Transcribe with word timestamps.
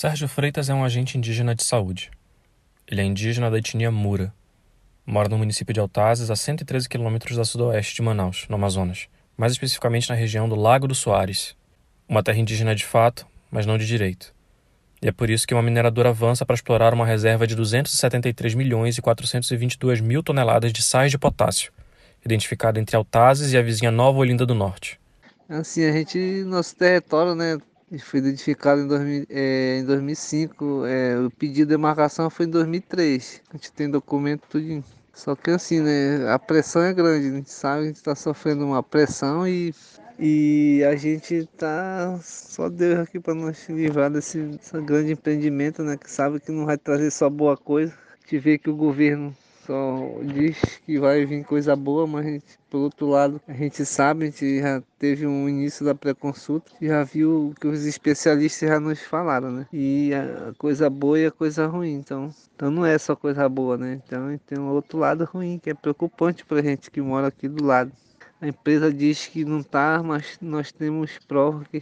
Sérgio 0.00 0.28
Freitas 0.28 0.70
é 0.70 0.72
um 0.72 0.82
agente 0.82 1.18
indígena 1.18 1.54
de 1.54 1.62
saúde. 1.62 2.10
Ele 2.90 3.02
é 3.02 3.04
indígena 3.04 3.50
da 3.50 3.58
etnia 3.58 3.90
Mura. 3.90 4.32
Mora 5.04 5.28
no 5.28 5.36
município 5.36 5.74
de 5.74 5.78
Altazes, 5.78 6.30
a 6.30 6.36
113 6.36 6.88
quilômetros 6.88 7.38
a 7.38 7.44
sudoeste 7.44 7.96
de 7.96 8.00
Manaus, 8.00 8.46
no 8.48 8.54
Amazonas, 8.54 9.08
mais 9.36 9.52
especificamente 9.52 10.08
na 10.08 10.14
região 10.14 10.48
do 10.48 10.54
Lago 10.54 10.88
do 10.88 10.94
Soares. 10.94 11.54
Uma 12.08 12.22
terra 12.22 12.38
indígena 12.38 12.74
de 12.74 12.82
fato, 12.82 13.26
mas 13.50 13.66
não 13.66 13.76
de 13.76 13.86
direito. 13.86 14.34
E 15.02 15.08
é 15.08 15.12
por 15.12 15.28
isso 15.28 15.46
que 15.46 15.52
uma 15.52 15.62
mineradora 15.62 16.08
avança 16.08 16.46
para 16.46 16.54
explorar 16.54 16.94
uma 16.94 17.04
reserva 17.04 17.46
de 17.46 17.54
273 17.54 18.54
milhões 18.54 18.96
e 18.96 19.02
422 19.02 20.00
mil 20.00 20.22
toneladas 20.22 20.72
de 20.72 20.80
sais 20.80 21.10
de 21.10 21.18
potássio, 21.18 21.74
identificada 22.24 22.80
entre 22.80 22.96
Altazes 22.96 23.52
e 23.52 23.58
a 23.58 23.62
vizinha 23.62 23.90
Nova 23.90 24.18
Olinda 24.18 24.46
do 24.46 24.54
Norte. 24.54 24.98
Assim, 25.46 25.84
a 25.84 25.92
gente, 25.92 26.42
nosso 26.46 26.74
território, 26.74 27.34
né, 27.34 27.58
foi 27.98 28.20
identificado 28.20 28.80
em, 28.82 28.86
2000, 28.86 29.26
é, 29.28 29.78
em 29.78 29.84
2005. 29.84 30.84
É, 30.86 31.18
o 31.18 31.30
pedido 31.30 31.56
de 31.56 31.64
demarcação 31.66 32.30
foi 32.30 32.46
em 32.46 32.50
2003. 32.50 33.42
A 33.50 33.56
gente 33.56 33.72
tem 33.72 33.90
documento 33.90 34.46
tudo. 34.48 34.84
Só 35.12 35.34
que 35.34 35.50
assim, 35.50 35.80
né? 35.80 36.30
A 36.32 36.38
pressão 36.38 36.82
é 36.82 36.94
grande. 36.94 37.26
A 37.26 37.32
gente 37.32 37.50
sabe 37.50 37.80
que 37.80 37.84
a 37.84 37.86
gente 37.88 37.96
está 37.96 38.14
sofrendo 38.14 38.64
uma 38.64 38.82
pressão 38.82 39.46
e, 39.46 39.74
e 40.18 40.84
a 40.84 40.94
gente 40.94 41.46
tá 41.56 42.18
só 42.22 42.68
Deus 42.68 43.00
aqui 43.00 43.18
para 43.18 43.34
nos 43.34 43.68
livrar 43.68 44.10
desse, 44.10 44.40
desse 44.40 44.80
grande 44.80 45.12
empreendimento, 45.12 45.82
né? 45.82 45.96
Que 45.96 46.10
sabe 46.10 46.38
que 46.38 46.52
não 46.52 46.66
vai 46.66 46.78
trazer 46.78 47.10
só 47.10 47.28
boa 47.28 47.56
coisa. 47.56 47.92
A 47.92 48.20
gente 48.20 48.38
vê 48.38 48.56
que 48.56 48.70
o 48.70 48.76
governo 48.76 49.34
só 49.70 50.18
diz 50.24 50.58
que 50.84 50.98
vai 50.98 51.24
vir 51.24 51.44
coisa 51.44 51.76
boa, 51.76 52.04
mas 52.04 52.26
gente, 52.26 52.58
por 52.68 52.78
outro 52.78 53.06
lado, 53.06 53.40
a 53.46 53.52
gente 53.52 53.84
sabe, 53.86 54.24
a 54.24 54.26
gente 54.26 54.60
já 54.60 54.82
teve 54.98 55.28
um 55.28 55.48
início 55.48 55.84
da 55.84 55.94
pré-consulta, 55.94 56.72
já 56.82 57.04
viu 57.04 57.50
o 57.50 57.54
que 57.54 57.68
os 57.68 57.86
especialistas 57.86 58.68
já 58.68 58.80
nos 58.80 59.00
falaram, 59.00 59.52
né? 59.52 59.66
E 59.72 60.12
a 60.12 60.52
coisa 60.58 60.90
boa 60.90 61.20
e 61.20 61.26
a 61.26 61.30
coisa 61.30 61.68
ruim, 61.68 61.94
então, 61.94 62.34
então 62.56 62.68
não 62.68 62.84
é 62.84 62.98
só 62.98 63.14
coisa 63.14 63.48
boa, 63.48 63.78
né? 63.78 64.00
Então 64.04 64.36
tem 64.44 64.58
um 64.58 64.70
outro 64.70 64.98
lado 64.98 65.24
ruim, 65.24 65.60
que 65.62 65.70
é 65.70 65.74
preocupante 65.74 66.44
pra 66.44 66.60
gente 66.60 66.90
que 66.90 67.00
mora 67.00 67.28
aqui 67.28 67.46
do 67.46 67.64
lado. 67.64 67.92
A 68.40 68.48
empresa 68.48 68.92
diz 68.92 69.28
que 69.28 69.44
não 69.44 69.62
tá, 69.62 70.02
mas 70.02 70.36
nós 70.40 70.72
temos 70.72 71.16
prova 71.28 71.64
que 71.70 71.80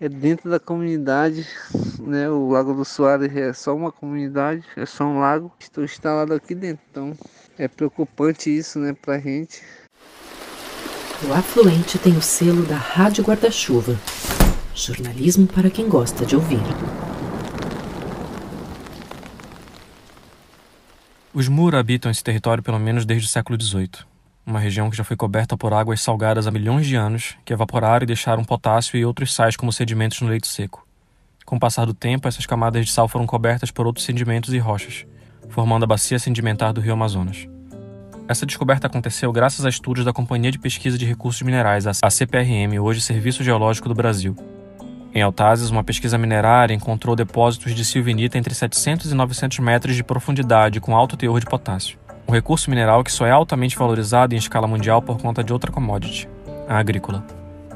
é 0.00 0.08
dentro 0.08 0.50
da 0.50 0.60
comunidade, 0.60 1.46
né? 2.00 2.28
O 2.28 2.50
Lago 2.50 2.74
do 2.74 2.84
Soares 2.84 3.34
é 3.34 3.52
só 3.52 3.74
uma 3.74 3.90
comunidade, 3.90 4.62
é 4.76 4.84
só 4.84 5.04
um 5.04 5.20
lago. 5.20 5.52
Estou 5.58 5.84
instalado 5.84 6.34
aqui 6.34 6.54
dentro, 6.54 6.84
então 6.90 7.16
é 7.58 7.66
preocupante 7.66 8.54
isso, 8.54 8.78
né, 8.78 8.92
pra 8.92 9.18
gente. 9.18 9.62
O 11.26 11.32
Afluente 11.32 11.98
tem 11.98 12.16
o 12.16 12.22
selo 12.22 12.62
da 12.66 12.76
Rádio 12.76 13.24
Guarda-Chuva. 13.24 13.98
Jornalismo 14.74 15.46
para 15.46 15.70
quem 15.70 15.88
gosta 15.88 16.26
de 16.26 16.36
ouvir. 16.36 16.60
Os 21.32 21.48
Mura 21.48 21.80
habitam 21.80 22.10
esse 22.10 22.22
território 22.22 22.62
pelo 22.62 22.78
menos 22.78 23.06
desde 23.06 23.26
o 23.26 23.30
século 23.30 23.60
XVIII 23.60 24.15
uma 24.46 24.60
região 24.60 24.88
que 24.88 24.96
já 24.96 25.02
foi 25.02 25.16
coberta 25.16 25.56
por 25.56 25.74
águas 25.74 26.00
salgadas 26.00 26.46
há 26.46 26.52
milhões 26.52 26.86
de 26.86 26.94
anos, 26.94 27.36
que 27.44 27.52
evaporaram 27.52 28.04
e 28.04 28.06
deixaram 28.06 28.44
potássio 28.44 28.96
e 28.96 29.04
outros 29.04 29.34
sais 29.34 29.56
como 29.56 29.72
sedimentos 29.72 30.20
no 30.20 30.28
leito 30.28 30.46
seco. 30.46 30.86
Com 31.44 31.56
o 31.56 31.60
passar 31.60 31.84
do 31.84 31.92
tempo, 31.92 32.28
essas 32.28 32.46
camadas 32.46 32.86
de 32.86 32.92
sal 32.92 33.08
foram 33.08 33.26
cobertas 33.26 33.72
por 33.72 33.86
outros 33.86 34.04
sedimentos 34.06 34.54
e 34.54 34.58
rochas, 34.58 35.04
formando 35.48 35.82
a 35.82 35.86
bacia 35.86 36.18
sedimentar 36.18 36.72
do 36.72 36.80
rio 36.80 36.92
Amazonas. 36.92 37.48
Essa 38.28 38.46
descoberta 38.46 38.86
aconteceu 38.86 39.32
graças 39.32 39.64
a 39.66 39.68
estudos 39.68 40.04
da 40.04 40.12
Companhia 40.12 40.52
de 40.52 40.58
Pesquisa 40.60 40.96
de 40.96 41.04
Recursos 41.04 41.42
Minerais, 41.42 41.86
a 41.86 42.10
CPRM, 42.10 42.78
hoje 42.80 43.00
Serviço 43.00 43.42
Geológico 43.42 43.88
do 43.88 43.94
Brasil. 43.94 44.36
Em 45.12 45.22
Altazes, 45.22 45.70
uma 45.70 45.82
pesquisa 45.82 46.18
minerária 46.18 46.74
encontrou 46.74 47.16
depósitos 47.16 47.74
de 47.74 47.84
silvinita 47.84 48.38
entre 48.38 48.54
700 48.54 49.10
e 49.10 49.14
900 49.14 49.58
metros 49.58 49.96
de 49.96 50.04
profundidade 50.04 50.80
com 50.80 50.96
alto 50.96 51.16
teor 51.16 51.40
de 51.40 51.46
potássio 51.46 51.98
um 52.28 52.32
recurso 52.32 52.68
mineral 52.68 53.04
que 53.04 53.12
só 53.12 53.26
é 53.26 53.30
altamente 53.30 53.76
valorizado 53.76 54.34
em 54.34 54.38
escala 54.38 54.66
mundial 54.66 55.00
por 55.00 55.18
conta 55.18 55.44
de 55.44 55.52
outra 55.52 55.70
commodity, 55.70 56.28
a 56.68 56.78
agrícola. 56.78 57.24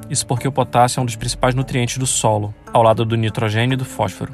Isso 0.08 0.26
porque 0.26 0.48
o 0.48 0.52
potássio 0.52 0.98
é 0.98 1.02
um 1.02 1.06
dos 1.06 1.14
principais 1.14 1.54
nutrientes 1.54 1.98
do 1.98 2.06
solo, 2.06 2.52
ao 2.72 2.82
lado 2.82 3.04
do 3.04 3.16
nitrogênio 3.16 3.74
e 3.74 3.76
do 3.76 3.84
fósforo. 3.84 4.32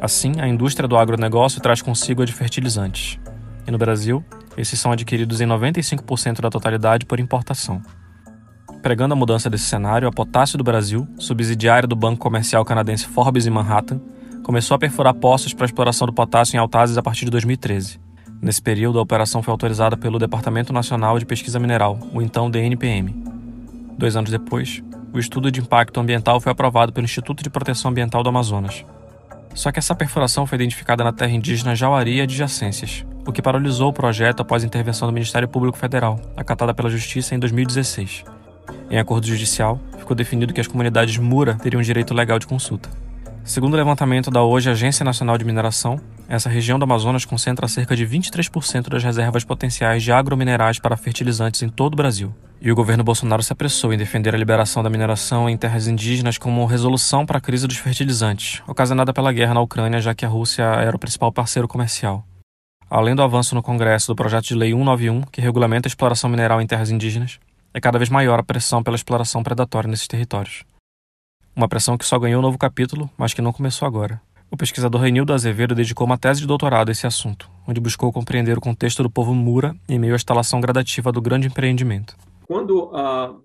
Assim, 0.00 0.32
a 0.38 0.46
indústria 0.46 0.86
do 0.86 0.98
agronegócio 0.98 1.60
traz 1.62 1.80
consigo 1.80 2.22
a 2.22 2.26
de 2.26 2.32
fertilizantes. 2.32 3.18
E 3.66 3.70
no 3.70 3.78
Brasil, 3.78 4.22
esses 4.56 4.78
são 4.78 4.92
adquiridos 4.92 5.40
em 5.40 5.46
95% 5.46 6.40
da 6.40 6.50
totalidade 6.50 7.06
por 7.06 7.18
importação. 7.18 7.80
Pregando 8.82 9.14
a 9.14 9.16
mudança 9.16 9.48
desse 9.48 9.64
cenário, 9.64 10.06
a 10.06 10.12
Potássio 10.12 10.58
do 10.58 10.62
Brasil, 10.62 11.08
subsidiária 11.18 11.88
do 11.88 11.96
banco 11.96 12.20
comercial 12.20 12.64
canadense 12.64 13.06
Forbes 13.06 13.46
em 13.46 13.50
Manhattan, 13.50 14.00
começou 14.44 14.74
a 14.74 14.78
perfurar 14.78 15.14
poços 15.14 15.52
para 15.52 15.64
a 15.64 15.68
exploração 15.68 16.06
do 16.06 16.12
potássio 16.12 16.56
em 16.56 16.58
Altazes 16.58 16.96
a 16.96 17.02
partir 17.02 17.24
de 17.24 17.30
2013. 17.30 18.07
Nesse 18.40 18.62
período, 18.62 18.98
a 18.98 19.02
operação 19.02 19.42
foi 19.42 19.50
autorizada 19.50 19.96
pelo 19.96 20.18
Departamento 20.18 20.72
Nacional 20.72 21.18
de 21.18 21.26
Pesquisa 21.26 21.58
Mineral, 21.58 21.98
o 22.12 22.22
então 22.22 22.48
DNPM. 22.48 23.14
Dois 23.98 24.14
anos 24.14 24.30
depois, 24.30 24.80
o 25.12 25.18
estudo 25.18 25.50
de 25.50 25.60
impacto 25.60 25.98
ambiental 25.98 26.40
foi 26.40 26.52
aprovado 26.52 26.92
pelo 26.92 27.04
Instituto 27.04 27.42
de 27.42 27.50
Proteção 27.50 27.90
Ambiental 27.90 28.22
do 28.22 28.28
Amazonas. 28.28 28.84
Só 29.54 29.72
que 29.72 29.80
essa 29.80 29.94
perfuração 29.94 30.46
foi 30.46 30.56
identificada 30.56 31.02
na 31.02 31.12
terra 31.12 31.32
indígena 31.32 31.74
Jauari 31.74 32.16
e 32.16 32.20
adjacências, 32.20 33.04
o 33.26 33.32
que 33.32 33.42
paralisou 33.42 33.88
o 33.88 33.92
projeto 33.92 34.40
após 34.40 34.62
a 34.62 34.66
intervenção 34.66 35.08
do 35.08 35.12
Ministério 35.12 35.48
Público 35.48 35.76
Federal, 35.76 36.20
acatada 36.36 36.72
pela 36.72 36.88
Justiça 36.88 37.34
em 37.34 37.40
2016. 37.40 38.24
Em 38.88 38.98
acordo 38.98 39.26
judicial, 39.26 39.80
ficou 39.98 40.14
definido 40.14 40.54
que 40.54 40.60
as 40.60 40.68
comunidades 40.68 41.18
Mura 41.18 41.56
teriam 41.56 41.82
direito 41.82 42.14
legal 42.14 42.38
de 42.38 42.46
consulta. 42.46 42.88
Segundo 43.42 43.74
o 43.74 43.76
levantamento 43.76 44.30
da 44.30 44.42
hoje 44.42 44.70
Agência 44.70 45.04
Nacional 45.04 45.36
de 45.36 45.44
Mineração, 45.44 45.98
essa 46.28 46.50
região 46.50 46.78
do 46.78 46.82
Amazonas 46.82 47.24
concentra 47.24 47.66
cerca 47.66 47.96
de 47.96 48.06
23% 48.06 48.90
das 48.90 49.02
reservas 49.02 49.44
potenciais 49.44 50.02
de 50.02 50.12
agrominerais 50.12 50.78
para 50.78 50.94
fertilizantes 50.94 51.62
em 51.62 51.70
todo 51.70 51.94
o 51.94 51.96
Brasil. 51.96 52.34
E 52.60 52.70
o 52.70 52.74
governo 52.74 53.02
Bolsonaro 53.02 53.42
se 53.42 53.50
apressou 53.50 53.94
em 53.94 53.96
defender 53.96 54.34
a 54.34 54.38
liberação 54.38 54.82
da 54.82 54.90
mineração 54.90 55.48
em 55.48 55.56
terras 55.56 55.88
indígenas 55.88 56.36
como 56.36 56.66
resolução 56.66 57.24
para 57.24 57.38
a 57.38 57.40
crise 57.40 57.66
dos 57.66 57.78
fertilizantes, 57.78 58.62
ocasionada 58.66 59.12
pela 59.12 59.32
guerra 59.32 59.54
na 59.54 59.62
Ucrânia, 59.62 60.02
já 60.02 60.14
que 60.14 60.26
a 60.26 60.28
Rússia 60.28 60.64
era 60.64 60.94
o 60.94 60.98
principal 60.98 61.32
parceiro 61.32 61.66
comercial. 61.66 62.22
Além 62.90 63.14
do 63.14 63.22
avanço 63.22 63.54
no 63.54 63.62
Congresso 63.62 64.08
do 64.08 64.16
projeto 64.16 64.48
de 64.48 64.54
lei 64.54 64.72
191, 64.72 65.22
que 65.22 65.40
regulamenta 65.40 65.86
a 65.86 65.90
exploração 65.90 66.28
mineral 66.28 66.60
em 66.60 66.66
terras 66.66 66.90
indígenas, 66.90 67.38
é 67.72 67.80
cada 67.80 67.98
vez 67.98 68.10
maior 68.10 68.38
a 68.38 68.42
pressão 68.42 68.82
pela 68.82 68.96
exploração 68.96 69.42
predatória 69.42 69.88
nesses 69.88 70.06
territórios. 70.06 70.64
Uma 71.56 71.68
pressão 71.68 71.96
que 71.96 72.04
só 72.04 72.18
ganhou 72.18 72.38
um 72.38 72.42
novo 72.42 72.58
capítulo, 72.58 73.08
mas 73.16 73.32
que 73.32 73.42
não 73.42 73.52
começou 73.52 73.86
agora. 73.86 74.20
O 74.50 74.56
pesquisador 74.56 75.02
Reinildo 75.02 75.32
Azevedo 75.32 75.74
dedicou 75.74 76.06
uma 76.06 76.16
tese 76.16 76.40
de 76.40 76.46
doutorado 76.46 76.88
a 76.88 76.92
esse 76.92 77.06
assunto, 77.06 77.50
onde 77.66 77.80
buscou 77.80 78.12
compreender 78.12 78.56
o 78.56 78.60
contexto 78.60 79.02
do 79.02 79.10
povo 79.10 79.34
Mura 79.34 79.76
em 79.88 79.98
meio 79.98 80.14
à 80.14 80.16
instalação 80.16 80.60
gradativa 80.60 81.12
do 81.12 81.20
grande 81.20 81.48
empreendimento. 81.48 82.16
Quando 82.46 82.90
a, 82.94 83.36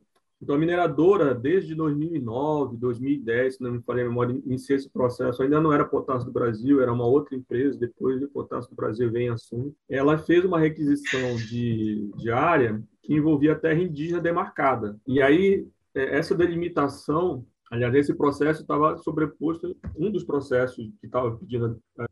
então, 0.43 0.55
a 0.55 0.59
mineradora, 0.59 1.33
desde 1.33 1.73
2009, 1.73 2.75
2010, 2.75 3.55
se 3.55 3.63
não 3.63 3.71
me 3.71 3.81
falei 3.81 4.03
a 4.03 4.07
memória, 4.09 4.37
iniciou 4.45 4.77
esse 4.77 4.89
processo, 4.89 5.41
ainda 5.41 5.61
não 5.61 5.71
era 5.71 5.85
Potássio 5.85 6.25
do 6.25 6.33
Brasil, 6.33 6.81
era 6.81 6.91
uma 6.91 7.05
outra 7.05 7.33
empresa, 7.33 7.79
depois 7.79 8.19
de 8.19 8.27
Potássio 8.27 8.69
do 8.69 8.75
Brasil 8.75 9.09
vem 9.09 9.29
assunto. 9.29 9.73
Ela 9.89 10.17
fez 10.17 10.43
uma 10.43 10.59
requisição 10.59 11.37
de, 11.37 12.11
de 12.17 12.29
área 12.29 12.83
que 13.01 13.13
envolvia 13.13 13.55
terra 13.55 13.81
indígena 13.81 14.19
demarcada. 14.19 14.97
E 15.07 15.21
aí, 15.21 15.65
é, 15.95 16.17
essa 16.17 16.35
delimitação 16.35 17.45
Aliás, 17.73 17.95
esse 17.95 18.13
processo 18.13 18.61
estava 18.61 18.95
sobreposto, 18.97 19.75
um 19.97 20.11
dos 20.11 20.23
processos 20.23 20.91
que 21.01 21.07
estava 21.07 21.35
pedindo 21.35 21.81
é, 21.99 22.05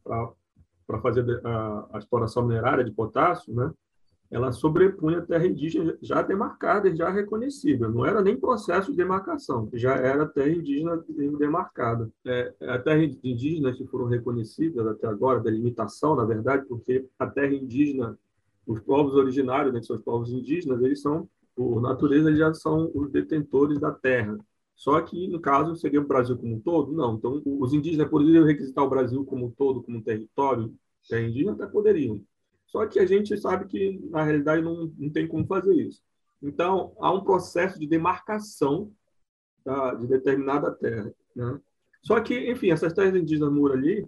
para 0.87 0.99
fazer 1.03 1.39
a, 1.45 1.87
a, 1.93 1.99
exploração 1.99 2.47
minerária 2.47 2.83
de 2.83 2.91
potássio, 2.91 3.53
né, 3.53 3.71
ela 4.31 4.51
sobrepunha 4.51 5.19
a 5.19 5.21
terra 5.21 5.45
indígena 5.45 5.95
já 6.01 6.23
demarcada 6.23 6.89
e 6.89 6.95
já 6.95 7.11
reconhecida. 7.11 7.87
Não 7.87 8.03
era 8.03 8.23
nem 8.23 8.35
processo 8.35 8.89
de 8.89 8.97
demarcação, 8.97 9.69
já 9.73 9.93
era 9.97 10.25
terra 10.25 10.49
indígena 10.49 10.99
demarcada. 11.37 12.09
É, 12.25 12.51
a 12.61 12.79
terra 12.79 13.03
indígena 13.03 13.71
que 13.71 13.85
foram 13.85 14.05
reconhecidas 14.07 14.87
até 14.87 15.05
agora, 15.05 15.41
da 15.41 15.51
limitação, 15.51 16.15
na 16.15 16.25
verdade, 16.25 16.65
porque 16.65 17.05
a 17.19 17.27
terra 17.27 17.53
indígena, 17.53 18.17
os 18.65 18.79
povos 18.79 19.13
originários, 19.13 19.71
né, 19.71 19.79
que 19.79 19.85
são 19.85 19.95
os 19.95 20.01
povos 20.01 20.31
indígenas, 20.31 20.81
eles 20.81 21.03
são, 21.03 21.29
por 21.55 21.79
natureza, 21.79 22.29
eles 22.29 22.39
já 22.39 22.51
são 22.51 22.89
os 22.95 23.11
detentores 23.11 23.77
da 23.79 23.91
terra. 23.91 24.39
Só 24.81 24.99
que, 24.99 25.27
no 25.27 25.39
caso, 25.39 25.75
seria 25.75 26.01
o 26.01 26.07
Brasil 26.07 26.35
como 26.35 26.55
um 26.55 26.59
todo? 26.59 26.91
Não. 26.91 27.13
Então, 27.13 27.39
os 27.45 27.71
indígenas 27.71 28.09
poderiam 28.09 28.43
requisitar 28.43 28.83
o 28.83 28.89
Brasil 28.89 29.23
como 29.23 29.45
um 29.45 29.51
todo, 29.51 29.83
como 29.83 29.99
um 29.99 30.01
território 30.01 30.73
terra 31.07 31.21
indígena? 31.21 31.51
Até 31.51 31.67
poderiam. 31.67 32.19
Só 32.65 32.87
que 32.87 32.97
a 32.97 33.05
gente 33.05 33.37
sabe 33.37 33.67
que, 33.67 33.99
na 34.09 34.23
realidade, 34.23 34.63
não, 34.63 34.91
não 34.97 35.11
tem 35.11 35.27
como 35.27 35.45
fazer 35.45 35.75
isso. 35.75 36.01
Então, 36.41 36.95
há 36.99 37.13
um 37.13 37.23
processo 37.23 37.79
de 37.79 37.85
demarcação 37.85 38.91
da, 39.63 39.93
de 39.93 40.07
determinada 40.07 40.71
terra. 40.71 41.13
Né? 41.35 41.61
Só 42.01 42.19
que, 42.19 42.49
enfim, 42.51 42.71
essas 42.71 42.91
terras 42.91 43.15
indígenas 43.15 43.53
Mura 43.53 43.75
ali, 43.75 44.03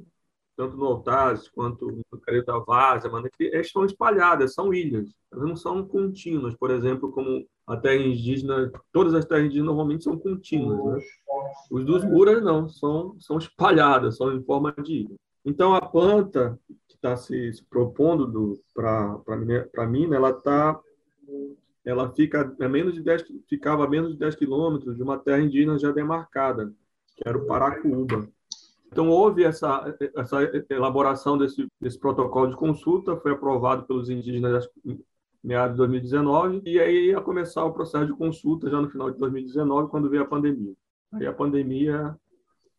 tanto 0.58 0.76
no 0.76 0.86
Altaz 0.86 1.48
quanto 1.50 2.04
no 2.12 2.20
Careta 2.20 2.58
Vaza, 2.62 3.12
estão 3.40 3.86
espalhadas, 3.86 4.56
são 4.56 4.74
ilhas. 4.74 5.14
Elas 5.32 5.48
não 5.48 5.56
são 5.56 5.88
contínuas, 5.88 6.56
por 6.56 6.72
exemplo, 6.72 7.12
como 7.12 7.48
a 7.66 7.78
terra 7.78 8.04
indígena, 8.04 8.72
todas 8.92 9.14
as 9.14 9.26
terras 9.26 9.46
indígenas 9.46 9.68
normalmente 9.68 10.04
são 10.04 10.18
contínuas, 10.18 10.84
né? 10.84 11.06
Os 11.72 11.86
dos 11.86 12.04
muras 12.04 12.44
não, 12.44 12.68
são, 12.68 13.16
são 13.20 13.38
espalhadas, 13.38 14.18
são 14.18 14.36
em 14.36 14.44
forma 14.44 14.74
de 14.84 14.94
ilha. 15.02 15.16
Então, 15.46 15.74
a 15.74 15.82
planta 15.82 16.60
que 16.88 16.96
está 16.96 17.16
se, 17.16 17.54
se, 17.54 17.64
propondo 17.66 18.60
para 18.74 19.88
mina, 19.88 20.16
ela 20.16 20.30
está 20.30 20.80
ela 21.86 22.10
fica 22.14 22.56
a 22.62 22.70
menos 22.70 22.94
de 22.94 23.02
10, 23.02 23.26
ficava 23.50 23.84
a 23.84 23.90
menos 23.90 24.14
de 24.14 24.20
10 24.20 24.36
quilômetros 24.36 24.96
de 24.96 25.04
uma 25.04 25.20
terra 25.20 25.42
indígena 25.42 25.78
já 25.78 25.92
demarcada, 25.92 26.74
que 27.16 27.28
era 27.28 27.38
o 27.38 27.46
Paracuba. 27.46 28.26
Então, 28.88 29.10
houve 29.10 29.44
essa, 29.44 29.94
essa 30.16 30.38
elaboração 30.70 31.38
desse, 31.38 31.68
desse 31.82 32.00
protocolo 32.00 32.52
de 32.52 32.56
consulta, 32.56 33.18
foi 33.18 33.32
aprovado 33.32 33.84
pelos 33.84 34.10
indígenas 34.10 34.70
meados 35.44 35.74
de 35.74 35.78
2019, 35.78 36.62
e 36.66 36.80
aí 36.80 37.08
ia 37.08 37.22
começar 37.22 37.66
o 37.66 37.74
processo 37.74 38.08
de 38.08 38.14
consulta 38.14 38.70
já 38.70 38.82
no 38.82 38.90
final 38.90 39.12
de 39.12 39.18
2019, 39.18 39.90
quando 39.90 40.10
veio 40.10 40.24
a 40.24 40.28
pandemia. 40.28 40.74
Aí 41.12 41.28
a 41.28 41.34
pandemia 41.34 42.16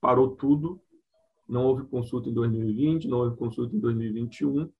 parou 0.01 0.31
tudo, 0.31 0.81
não 1.49 1.65
houve 1.65 1.85
consulta 1.85 2.31
em 2.31 2.33
2020, 2.33 3.07
não 3.07 3.19
houve 3.19 3.37
consulta 3.37 3.77
em 3.77 3.81
2021. 3.81 4.71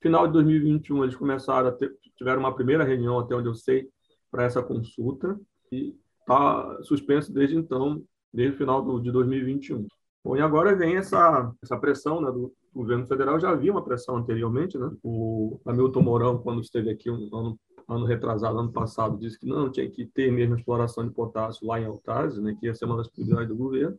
Final 0.00 0.26
de 0.26 0.32
2021, 0.34 1.02
eles 1.02 1.16
começaram 1.16 1.68
a 1.68 1.72
ter, 1.72 1.92
tiveram 2.16 2.40
uma 2.40 2.54
primeira 2.54 2.84
reunião, 2.84 3.18
até 3.18 3.34
onde 3.34 3.48
eu 3.48 3.54
sei, 3.54 3.88
para 4.30 4.44
essa 4.44 4.62
consulta, 4.62 5.38
e 5.72 5.94
está 6.20 6.82
suspenso 6.82 7.32
desde 7.32 7.56
então, 7.56 8.02
desde 8.32 8.54
o 8.54 8.58
final 8.58 8.82
do, 8.82 9.00
de 9.00 9.10
2021. 9.10 9.86
Bom, 10.24 10.36
e 10.36 10.40
agora 10.40 10.74
vem 10.74 10.96
essa, 10.96 11.52
essa 11.62 11.76
pressão 11.78 12.20
né, 12.20 12.30
do 12.30 12.54
governo 12.74 13.06
federal, 13.06 13.38
já 13.40 13.50
havia 13.50 13.72
uma 13.72 13.84
pressão 13.84 14.16
anteriormente, 14.16 14.76
né? 14.78 14.90
O 15.02 15.60
Hamilton 15.64 16.02
Mourão, 16.02 16.38
quando 16.38 16.60
esteve 16.60 16.90
aqui 16.90 17.10
um 17.10 17.28
ano, 17.32 17.58
ano 17.88 18.04
retrasado, 18.04 18.58
ano 18.58 18.72
passado, 18.72 19.18
disse 19.18 19.38
que 19.38 19.46
não, 19.46 19.70
tinha 19.70 19.88
que 19.88 20.04
ter 20.06 20.32
mesmo 20.32 20.56
exploração 20.56 21.06
de 21.06 21.14
potássio 21.14 21.66
lá 21.66 21.80
em 21.80 21.84
Altazes, 21.84 22.42
né, 22.42 22.56
que 22.58 22.66
ia 22.66 22.74
ser 22.74 22.86
uma 22.86 22.96
das 22.96 23.08
prioridades 23.08 23.48
do 23.48 23.56
governo. 23.56 23.98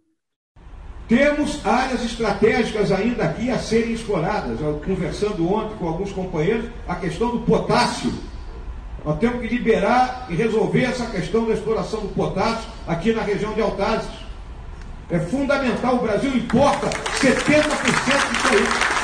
Temos 1.08 1.64
áreas 1.64 2.04
estratégicas 2.04 2.92
ainda 2.92 3.26
aqui 3.26 3.52
a 3.52 3.60
serem 3.60 3.94
exploradas. 3.94 4.60
Eu, 4.60 4.82
conversando 4.84 5.48
ontem 5.48 5.78
com 5.78 5.88
alguns 5.88 6.12
companheiros, 6.12 6.68
a 6.88 6.96
questão 6.96 7.30
do 7.30 7.46
potássio. 7.46 8.12
Nós 9.04 9.20
temos 9.20 9.40
que 9.40 9.48
liberar 9.48 10.26
e 10.32 10.36
resolver 10.36 10.82
essa 10.82 11.06
questão 11.12 11.46
da 11.46 11.54
exploração 11.54 12.02
do 12.02 12.08
potássio 12.08 12.72
aqui 12.88 13.14
na 13.14 13.22
região 13.22 13.54
de 13.54 13.62
Altazes. 13.62 14.10
É 15.08 15.20
fundamental, 15.20 15.98
o 15.98 16.02
Brasil 16.02 16.36
importa 16.36 16.88
70% 16.88 17.62
disso 18.32 18.48
aí. 18.52 18.96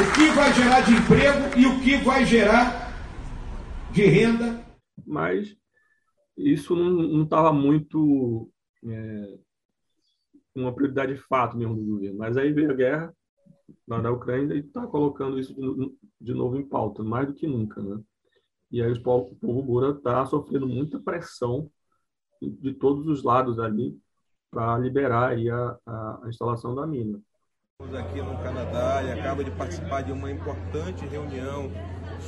O 0.00 0.12
que 0.12 0.28
vai 0.32 0.52
gerar 0.52 0.80
de 0.82 0.92
emprego 0.92 1.58
e 1.58 1.66
o 1.66 1.80
que 1.80 1.96
vai 1.96 2.24
gerar 2.24 2.92
de 3.90 4.06
renda. 4.06 4.64
Mas 5.04 5.56
isso 6.36 6.76
não 6.76 7.24
estava 7.24 7.52
muito 7.52 8.48
é, 8.86 9.38
uma 10.54 10.72
prioridade 10.72 11.14
de 11.14 11.20
fato 11.20 11.56
mesmo 11.56 11.74
do 11.74 11.84
governo. 11.84 12.18
Mas 12.18 12.36
aí 12.36 12.52
veio 12.52 12.70
a 12.70 12.74
guerra 12.74 13.12
da 13.88 14.12
Ucrânia 14.12 14.54
e 14.54 14.60
está 14.60 14.86
colocando 14.86 15.36
isso 15.38 15.52
de, 16.20 16.32
novo 16.32 16.56
em 16.56 16.68
pauta, 16.68 17.02
mais 17.02 17.26
do 17.26 17.34
que 17.34 17.46
nunca. 17.46 17.82
Né? 17.82 18.00
E 18.70 18.80
aí 18.80 18.92
o 18.92 19.02
povo, 19.02 19.36
Gura 19.62 19.90
está 19.90 20.24
sofrendo 20.26 20.68
muita 20.68 21.00
pressão 21.00 21.68
de 22.50 22.72
todos 22.72 23.06
os 23.06 23.22
lados 23.22 23.58
ali 23.58 23.98
para 24.50 24.78
liberar 24.78 25.30
aí 25.30 25.50
a, 25.50 25.76
a, 25.84 26.20
a, 26.22 26.28
instalação 26.28 26.74
da 26.74 26.86
mina. 26.86 27.18
Estamos 27.72 27.94
aqui 27.98 28.22
no 28.22 28.38
Canadá 28.38 29.02
e 29.02 29.18
acaba 29.18 29.42
de 29.42 29.50
participar 29.50 30.02
de 30.02 30.12
uma 30.12 30.30
importante 30.30 31.04
reunião 31.06 31.70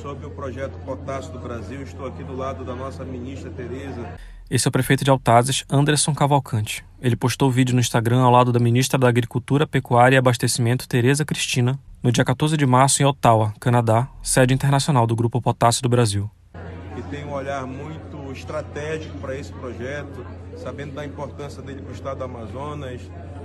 sobre 0.01 0.25
o 0.25 0.31
projeto 0.31 0.77
Potássio 0.85 1.31
do 1.31 1.39
Brasil. 1.39 1.81
Estou 1.81 2.05
aqui 2.05 2.23
do 2.23 2.35
lado 2.35 2.65
da 2.65 2.75
nossa 2.75 3.05
ministra 3.05 3.49
Tereza. 3.49 4.17
Esse 4.49 4.67
é 4.67 4.69
o 4.69 4.71
prefeito 4.71 5.03
de 5.03 5.09
Altazes, 5.09 5.65
Anderson 5.69 6.13
Cavalcante. 6.13 6.83
Ele 7.01 7.15
postou 7.15 7.49
o 7.49 7.51
vídeo 7.51 7.73
no 7.73 7.81
Instagram 7.81 8.21
ao 8.21 8.31
lado 8.31 8.51
da 8.51 8.59
ministra 8.59 8.97
da 8.97 9.07
Agricultura, 9.07 9.67
Pecuária 9.67 10.15
e 10.15 10.17
Abastecimento, 10.17 10.87
Tereza 10.87 11.25
Cristina, 11.25 11.79
no 12.03 12.11
dia 12.11 12.23
14 12.23 12.55
de 12.55 12.65
março 12.65 13.01
em 13.01 13.05
Ottawa, 13.05 13.53
Canadá, 13.59 14.07
sede 14.21 14.53
internacional 14.53 15.07
do 15.07 15.15
Grupo 15.15 15.41
Potássio 15.41 15.83
do 15.83 15.89
Brasil. 15.89 16.29
E 16.97 17.01
tem 17.03 17.23
um 17.23 17.31
olhar 17.31 17.65
muito 17.67 18.31
estratégico 18.31 19.17
para 19.19 19.37
esse 19.37 19.53
projeto, 19.53 20.25
sabendo 20.57 20.95
da 20.95 21.05
importância 21.05 21.61
dele 21.61 21.81
para 21.81 21.91
o 21.91 21.93
estado 21.93 22.17
do 22.17 22.23
Amazonas, 22.23 23.01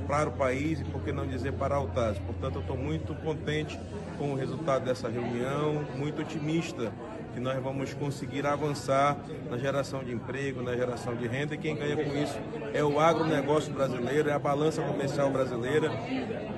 para 0.06 0.30
o 0.30 0.32
país 0.32 0.80
e, 0.80 0.84
por 0.84 1.02
que 1.02 1.12
não 1.12 1.26
dizer, 1.26 1.52
para 1.52 1.74
Altaz. 1.74 2.18
Portanto, 2.18 2.56
eu 2.56 2.60
estou 2.62 2.76
muito 2.76 3.14
contente 3.16 3.78
com 4.16 4.32
o 4.32 4.34
resultado 4.34 4.84
dessa 4.84 5.08
reunião, 5.08 5.84
muito 5.96 6.22
otimista 6.22 6.90
que 7.32 7.40
nós 7.40 7.62
vamos 7.62 7.94
conseguir 7.94 8.46
avançar 8.46 9.16
na 9.50 9.56
geração 9.58 10.02
de 10.04 10.12
emprego, 10.12 10.62
na 10.62 10.74
geração 10.74 11.14
de 11.14 11.26
renda, 11.26 11.54
e 11.54 11.58
quem 11.58 11.76
ganha 11.76 11.96
com 11.96 12.16
isso 12.16 12.38
é 12.72 12.82
o 12.82 12.98
agronegócio 13.00 13.72
brasileiro, 13.72 14.28
é 14.28 14.32
a 14.32 14.38
balança 14.38 14.82
comercial 14.82 15.30
brasileira, 15.30 15.90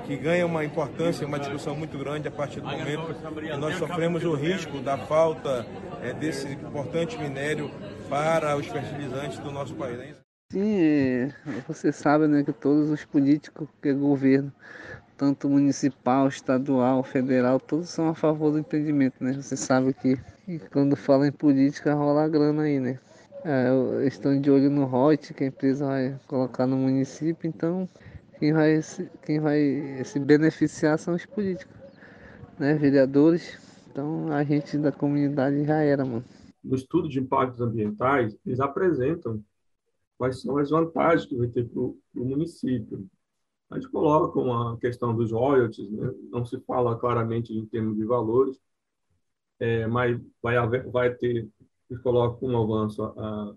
que 0.07 0.17
ganha 0.17 0.47
uma 0.47 0.65
importância, 0.65 1.27
uma 1.27 1.39
discussão 1.39 1.75
muito 1.75 1.99
grande 1.99 2.29
a 2.29 2.31
partir 2.31 2.61
do 2.61 2.67
momento 2.67 3.15
que 3.41 3.57
nós 3.57 3.77
sofremos 3.77 4.25
o 4.25 4.35
risco 4.35 4.81
da 4.81 4.99
falta 4.99 5.67
é, 6.03 6.13
desse 6.13 6.49
importante 6.49 7.19
minério 7.19 7.71
para 8.09 8.57
os 8.57 8.67
fertilizantes 8.67 9.39
do 9.39 9.51
nosso 9.51 9.75
país. 9.75 9.99
Né? 9.99 10.15
Sim, 10.53 10.79
é, 10.79 11.35
você 11.67 11.91
sabe 11.91 12.29
né, 12.29 12.45
que 12.45 12.53
todos 12.53 12.91
os 12.91 13.05
políticos 13.05 13.69
que 13.83 13.89
é 13.89 13.93
governo, 13.93 14.53
tanto 15.17 15.49
municipal, 15.49 16.29
estadual, 16.29 17.03
federal, 17.03 17.59
todos 17.59 17.89
são 17.89 18.09
a 18.09 18.15
favor 18.15 18.53
do 18.53 18.59
empreendimento, 18.59 19.23
né? 19.23 19.33
Você 19.33 19.57
sabe 19.57 19.93
que, 19.95 20.19
que 20.45 20.59
quando 20.71 20.97
fala 20.97 21.27
em 21.27 21.33
política 21.33 21.95
rola 21.95 22.29
grana 22.29 22.63
aí, 22.63 22.81
né? 22.81 22.99
É, 23.45 24.07
estão 24.07 24.41
de 24.41 24.51
olho 24.51 24.71
no 24.71 24.85
ROT 24.85 25.35
que 25.35 25.45
a 25.45 25.47
empresa 25.49 25.87
vai 25.87 26.19
colocar 26.27 26.67
no 26.67 26.77
município, 26.77 27.49
então 27.49 27.89
quem 28.39 28.53
vai, 28.53 28.81
quem 29.25 29.39
vai 29.41 30.03
se 30.05 30.19
beneficiar 30.19 30.99
são 30.99 31.15
os 31.15 31.27
políticos, 31.27 31.77
né? 32.59 32.75
Vereadores. 32.75 33.59
Então 33.91 34.33
a 34.33 34.43
gente 34.45 34.79
da 34.79 34.91
comunidade 34.91 35.65
já 35.65 35.81
era, 35.83 36.05
mano 36.05 36.25
no 36.65 36.75
estudo 36.75 37.09
de 37.09 37.21
impactos 37.21 37.61
ambientais, 37.61 38.37
eles 38.45 38.59
apresentam 38.59 39.45
quais 40.17 40.41
são 40.41 40.57
as 40.57 40.71
vantagens 40.71 41.27
que 41.27 41.37
vai 41.37 41.49
ter 41.49 41.69
para 41.69 41.81
o 41.81 41.97
município. 42.15 43.07
A 43.71 43.75
gente 43.75 43.91
coloca 43.91 44.41
a 44.41 44.77
questão 44.79 45.15
dos 45.15 45.31
royalties, 45.31 45.91
né? 45.91 46.11
não 46.31 46.45
se 46.45 46.59
fala 46.61 46.99
claramente 46.99 47.53
em 47.53 47.67
termos 47.67 47.97
de 47.97 48.05
valores, 48.05 48.59
é, 49.61 49.87
mas 49.87 50.21
vai, 50.43 50.57
haver, 50.57 50.89
vai 50.91 51.15
ter, 51.15 51.49
eles 51.91 52.03
colocam 52.03 52.49
um 52.49 52.63
avanço, 52.63 53.03
a, 53.03 53.55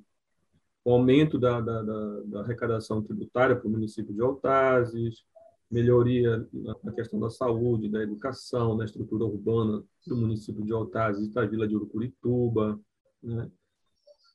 o 0.86 0.92
aumento 0.94 1.38
da, 1.38 1.60
da, 1.60 1.82
da, 1.82 2.22
da 2.22 2.40
arrecadação 2.42 3.02
tributária 3.02 3.56
para 3.56 3.68
o 3.68 3.72
município 3.72 4.14
de 4.14 4.22
Altazes, 4.22 5.26
melhoria 5.70 6.48
na 6.84 6.94
questão 6.94 7.20
da 7.20 7.30
saúde, 7.30 7.90
da 7.90 8.02
educação, 8.02 8.78
da 8.78 8.86
estrutura 8.86 9.26
urbana 9.26 9.84
do 10.06 10.16
município 10.16 10.64
de 10.64 10.72
Altazes 10.72 11.28
e 11.28 11.34
da 11.34 11.46
vila 11.46 11.68
de 11.68 11.76
Urucurituba, 11.76 12.80
né? 13.22 13.52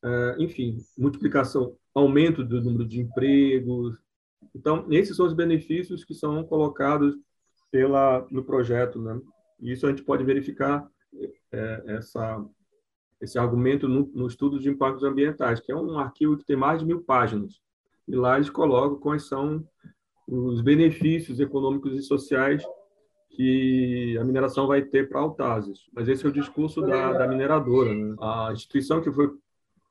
Uh, 0.05 0.43
enfim, 0.43 0.79
multiplicação, 0.99 1.77
aumento 1.95 2.45
do 2.45 2.61
número 2.61 2.85
de 2.85 3.01
empregos. 3.01 3.97
Então, 4.53 4.85
esses 4.91 5.17
são 5.17 5.25
os 5.27 5.33
benefícios 5.33 6.05
que 6.05 6.13
são 6.13 6.43
colocados 6.45 7.15
pela, 7.71 8.27
no 8.29 8.45
projeto. 8.45 9.01
Né? 9.01 9.21
Isso 9.61 9.87
a 9.87 9.91
gente 9.91 10.03
pode 10.03 10.25
verificar 10.25 10.85
é, 10.85 10.91
essa, 11.87 12.45
esse 13.21 13.39
argumento 13.39 13.89
no, 13.89 14.11
no 14.15 14.27
estudo 14.27 14.59
de 14.59 14.69
impactos 14.69 15.05
ambientais, 15.05 15.61
que 15.61 15.71
é 15.71 15.77
um 15.77 15.99
arquivo 15.99 16.37
que 16.37 16.45
tem 16.45 16.57
mais 16.57 16.81
de 16.81 16.87
mil 16.87 17.03
páginas. 17.03 17.61
E 18.09 18.17
lá 18.17 18.37
eles 18.37 18.51
colocam 18.51 18.99
quais 18.99 19.25
são 19.27 19.65
os 20.27 20.61
benefícios 20.61 21.41
econômicos 21.41 21.95
e 21.95 22.03
sociais 22.03 22.65
que 23.31 24.17
a 24.19 24.25
mineração 24.25 24.67
vai 24.67 24.83
ter 24.83 25.09
para 25.09 25.21
Altazes. 25.21 25.87
Mas 25.93 26.09
esse 26.09 26.25
é 26.25 26.29
o 26.29 26.33
discurso 26.33 26.81
da, 26.83 27.13
da 27.13 27.29
mineradora. 27.29 27.95
Né? 27.95 28.15
A 28.21 28.51
instituição 28.53 29.01
que 29.01 29.11
foi, 29.11 29.31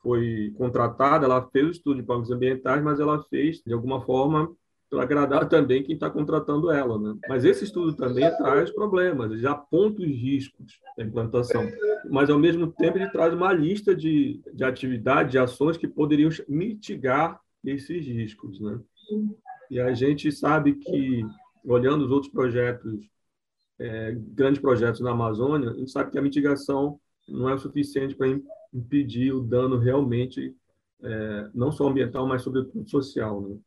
foi 0.01 0.53
contratada, 0.57 1.25
ela 1.25 1.47
fez 1.49 1.67
o 1.67 1.71
estudo 1.71 1.95
de 1.95 2.01
impactos 2.01 2.31
ambientais, 2.31 2.83
mas 2.83 2.99
ela 2.99 3.23
fez, 3.23 3.61
de 3.65 3.73
alguma 3.73 4.01
forma, 4.01 4.51
para 4.91 5.03
agradar 5.03 5.47
também 5.47 5.81
quem 5.81 5.95
está 5.95 6.09
contratando 6.09 6.69
ela. 6.69 6.99
Né? 6.99 7.17
Mas 7.29 7.45
esse 7.45 7.63
estudo 7.63 7.93
também 7.95 8.29
traz 8.35 8.69
problemas, 8.69 9.31
ele 9.31 9.47
aponta 9.47 10.01
os 10.01 10.07
riscos 10.07 10.79
da 10.97 11.03
implantação, 11.05 11.65
mas, 12.09 12.29
ao 12.29 12.37
mesmo 12.37 12.69
tempo, 12.69 12.97
ele 12.97 13.09
traz 13.09 13.33
uma 13.33 13.53
lista 13.53 13.95
de, 13.95 14.41
de 14.53 14.63
atividades, 14.65 15.31
de 15.31 15.39
ações 15.39 15.77
que 15.77 15.87
poderiam 15.87 16.29
mitigar 16.47 17.39
esses 17.63 18.05
riscos. 18.05 18.59
Né? 18.59 18.79
E 19.69 19.79
a 19.79 19.93
gente 19.93 20.29
sabe 20.29 20.73
que, 20.73 21.25
olhando 21.63 22.03
os 22.03 22.11
outros 22.11 22.31
projetos 22.31 23.09
é, 23.79 24.15
grandes 24.15 24.61
projetos 24.61 24.99
na 24.99 25.11
Amazônia, 25.11 25.71
a 25.71 25.73
gente 25.73 25.89
sabe 25.89 26.11
que 26.11 26.17
a 26.17 26.21
mitigação 26.21 26.99
não 27.27 27.49
é 27.49 27.53
o 27.53 27.59
suficiente 27.59 28.13
para 28.13 28.27
impedir 28.73 29.31
o 29.31 29.41
dano 29.41 29.77
realmente, 29.77 30.53
é, 31.01 31.49
não 31.53 31.71
só 31.71 31.87
ambiental, 31.87 32.27
mas 32.27 32.41
sobretudo 32.41 32.87
social. 32.89 33.41
Né? 33.41 33.57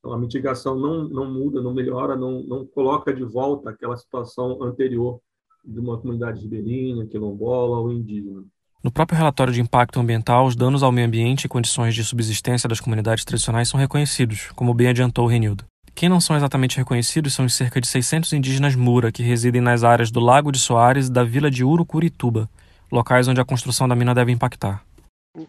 Então, 0.00 0.12
a 0.14 0.18
mitigação 0.18 0.74
não, 0.74 1.08
não 1.08 1.30
muda, 1.30 1.60
não 1.60 1.74
melhora, 1.74 2.16
não, 2.16 2.42
não 2.42 2.66
coloca 2.66 3.12
de 3.12 3.22
volta 3.22 3.70
aquela 3.70 3.96
situação 3.96 4.62
anterior 4.62 5.20
de 5.62 5.78
uma 5.78 5.98
comunidade 5.98 6.40
ribeirinha, 6.40 7.06
quilombola 7.06 7.78
ou 7.78 7.92
indígena. 7.92 8.42
No 8.82 8.90
próprio 8.90 9.18
relatório 9.18 9.52
de 9.52 9.60
impacto 9.60 10.00
ambiental, 10.00 10.46
os 10.46 10.56
danos 10.56 10.82
ao 10.82 10.90
meio 10.90 11.06
ambiente 11.06 11.44
e 11.44 11.48
condições 11.48 11.94
de 11.94 12.02
subsistência 12.02 12.66
das 12.66 12.80
comunidades 12.80 13.26
tradicionais 13.26 13.68
são 13.68 13.78
reconhecidos, 13.78 14.50
como 14.56 14.72
bem 14.72 14.88
adiantou 14.88 15.26
o 15.26 15.28
Renildo. 15.28 15.64
Quem 15.94 16.08
não 16.08 16.18
são 16.18 16.34
exatamente 16.34 16.78
reconhecidos 16.78 17.34
são 17.34 17.44
os 17.44 17.54
cerca 17.54 17.78
de 17.78 17.86
600 17.86 18.32
indígenas 18.32 18.74
Mura 18.74 19.12
que 19.12 19.22
residem 19.22 19.60
nas 19.60 19.84
áreas 19.84 20.10
do 20.10 20.18
Lago 20.18 20.50
de 20.50 20.58
Soares 20.58 21.08
e 21.08 21.12
da 21.12 21.22
vila 21.22 21.50
de 21.50 21.62
Urucurituba, 21.62 22.48
locais 22.90 23.28
onde 23.28 23.40
a 23.40 23.44
construção 23.44 23.86
da 23.86 23.94
mina 23.94 24.14
deve 24.14 24.32
impactar. 24.32 24.82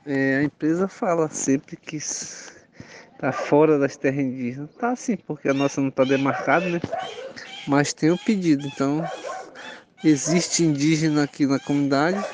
É, 0.05 0.38
a 0.38 0.43
empresa 0.43 0.89
fala 0.89 1.29
sempre 1.29 1.77
que 1.77 1.98
está 3.22 3.32
fora 3.32 3.78
das 3.78 3.96
terras 3.96 4.25
indígenas. 4.25 4.72
Tá 4.80 4.96
sim, 4.96 5.16
porque 5.16 5.48
a 5.48 5.54
nossa 5.54 5.80
não 5.80 5.90
está 5.90 6.04
demarcada, 6.04 6.68
né? 6.68 6.80
Mas 7.68 7.94
tem 7.94 8.10
o 8.10 8.18
pedido, 8.18 8.68
então 8.68 9.06
existe 10.04 10.63
indígena 10.63 11.24
aqui 11.24 11.46
na 11.46 11.60
comunidade 11.60 12.25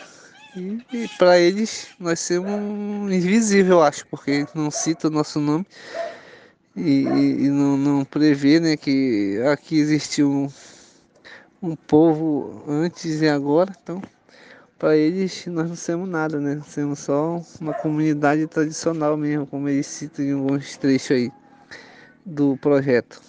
e, 0.55 0.79
e 0.93 1.07
para 1.17 1.37
eles 1.37 1.89
nós 1.99 2.21
somos 2.21 3.11
invisível, 3.11 3.83
acho, 3.83 4.07
porque 4.07 4.45
não 4.55 4.71
cita 4.71 5.09
o 5.09 5.11
nosso 5.11 5.41
nome 5.41 5.65
e, 6.73 7.01
e 7.01 7.49
não, 7.49 7.75
não, 7.75 8.05
prevê 8.05 8.57
né, 8.61 8.77
que 8.77 9.41
aqui 9.51 9.77
existiu 9.77 10.31
um, 10.31 10.47
um 11.61 11.75
povo 11.75 12.63
antes 12.65 13.21
e 13.21 13.27
agora, 13.27 13.73
então 13.83 14.01
para 14.77 14.95
eles 14.95 15.45
nós 15.47 15.69
não 15.69 15.75
somos 15.75 16.09
nada, 16.09 16.39
né? 16.39 16.61
Somos 16.67 16.99
só 16.99 17.41
uma 17.59 17.73
comunidade 17.73 18.45
tradicional 18.47 19.17
mesmo, 19.17 19.47
como 19.47 19.67
eles 19.69 19.87
citam 19.87 20.25
em 20.25 20.33
alguns 20.33 20.77
trechos 20.77 21.11
aí 21.11 21.31
do 22.25 22.57
projeto. 22.57 23.21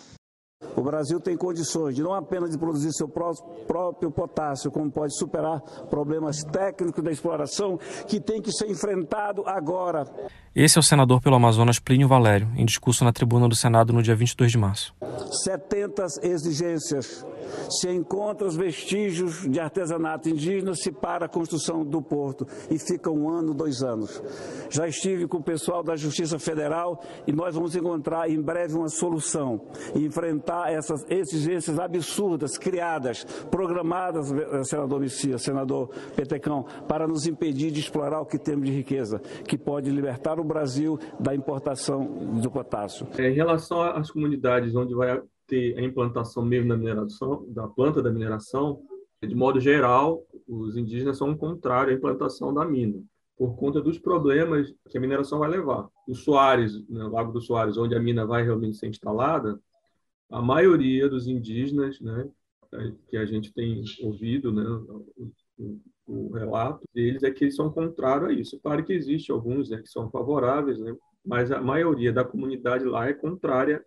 O 0.75 0.83
Brasil 0.83 1.21
tem 1.21 1.37
condições 1.37 1.95
de 1.95 2.03
não 2.03 2.13
apenas 2.13 2.51
de 2.51 2.59
produzir 2.59 2.93
seu 2.93 3.09
próprio 3.09 4.11
potássio, 4.11 4.73
como 4.73 4.91
pode 4.91 5.17
superar 5.17 5.61
problemas 5.89 6.43
técnicos 6.43 7.03
da 7.03 7.13
exploração 7.13 7.79
que 8.09 8.21
tem 8.21 8.43
que 8.43 8.51
ser 8.51 8.69
enfrentado 8.69 9.45
agora. 9.47 10.05
Esse 10.55 10.77
é 10.77 10.81
o 10.81 10.83
senador 10.83 11.21
pelo 11.21 11.37
Amazonas 11.37 11.79
Plínio 11.79 12.09
Valério, 12.09 12.51
em 12.57 12.65
discurso 12.65 13.05
na 13.05 13.13
tribuna 13.13 13.49
do 13.49 13.55
Senado 13.55 13.93
no 13.93 14.03
dia 14.03 14.17
22 14.17 14.51
de 14.51 14.59
março. 14.59 14.93
70 15.45 16.05
exigências 16.23 17.25
se 17.71 17.89
encontra 17.91 18.47
os 18.47 18.57
vestígios 18.57 19.49
de 19.49 19.61
artesanato 19.61 20.29
indígena, 20.29 20.75
se 20.75 20.91
para 20.91 21.27
a 21.27 21.29
construção 21.29 21.85
do 21.85 22.03
porto 22.03 22.47
e 22.69 22.79
fica 22.79 23.11
um 23.11 23.31
ano, 23.31 23.55
dois 23.55 23.83
anos. 23.83 24.21
Já 24.69 24.89
estive 24.89 25.29
com 25.29 25.39
o 25.39 25.43
pessoal 25.43 25.85
da 25.85 25.95
Justiça 25.95 26.39
Federal 26.39 27.01
e 27.27 27.33
nós 27.33 27.55
vamos 27.55 27.77
encontrar 27.77 28.29
em 28.29 28.41
breve 28.41 28.75
uma 28.75 28.89
solução 28.89 29.61
e 29.95 30.05
enfrentar 30.05 30.48
essas 30.69 31.05
exigências 31.11 31.79
absurdas 31.79 32.57
criadas, 32.57 33.25
programadas, 33.51 34.33
eh, 34.33 34.65
senador 34.65 35.01
Messias, 35.01 35.43
senador 35.43 35.89
Petecão, 36.17 36.65
para 36.87 37.07
nos 37.07 37.27
impedir 37.27 37.71
de 37.71 37.81
explorar 37.81 38.21
o 38.21 38.27
que 38.27 38.39
temos 38.39 38.67
de 38.67 38.73
riqueza, 38.73 39.21
que 39.47 39.59
pode 39.59 39.91
libertar 39.91 40.41
o 40.41 40.45
Brasil 40.45 40.99
da 41.21 41.35
importação 41.35 42.07
do 42.41 42.51
potássio. 42.51 43.07
É, 43.17 43.31
em 43.31 43.35
relação 43.35 43.83
às 43.83 44.11
comunidades 44.11 44.75
onde 44.75 44.95
vai 44.95 45.21
ter 45.47 45.79
a 45.79 45.83
implantação 45.83 46.45
mesmo 46.45 46.69
da 46.69 46.77
mineração, 46.77 47.45
da 47.49 47.67
planta 47.67 48.03
da 48.03 48.11
mineração, 48.11 48.81
de 49.27 49.35
modo 49.35 49.59
geral, 49.59 50.23
os 50.47 50.77
indígenas 50.77 51.19
são 51.19 51.37
contrários 51.37 51.95
à 51.95 51.97
implantação 51.97 52.55
da 52.55 52.65
mina, 52.65 53.03
por 53.37 53.57
conta 53.57 53.81
dos 53.81 53.99
problemas 53.99 54.73
que 54.89 54.99
a 54.99 55.01
mineração 55.01 55.41
vai 55.41 55.49
levar. 55.49 55.89
O 56.07 56.15
Soares, 56.15 56.73
né, 56.89 57.05
Lago 57.05 57.33
do 57.33 57.41
Soares, 57.41 57.77
onde 57.77 57.95
a 57.95 58.01
mina 58.01 58.25
vai 58.25 58.45
realmente 58.45 58.77
ser 58.77 58.89
instalada, 58.89 59.59
a 60.31 60.43
maioria 60.43 61.09
dos 61.09 61.27
indígenas, 61.27 62.01
né, 62.01 62.29
que 63.09 63.17
a 63.17 63.25
gente 63.25 63.53
tem 63.53 63.83
ouvido, 64.03 64.53
né, 64.53 64.65
o, 65.59 65.81
o, 66.07 66.33
relato 66.33 66.85
deles 66.95 67.23
é 67.23 67.31
que 67.31 67.45
eles 67.45 67.57
são 67.57 67.71
contrários 67.71 68.31
a 68.31 68.33
isso. 68.33 68.61
Claro 68.61 68.85
que 68.85 68.93
existe 68.93 69.33
alguns 69.33 69.71
né, 69.71 69.79
que 69.79 69.89
são 69.89 70.11
favoráveis, 70.11 70.79
né, 70.79 70.95
mas 71.25 71.51
a 71.51 71.61
maioria 71.61 72.13
da 72.13 72.25
comunidade 72.25 72.85
lá 72.85 73.09
é 73.09 73.15
contrária 73.15 73.85